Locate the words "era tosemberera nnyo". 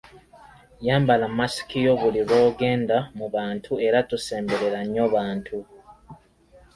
3.87-5.05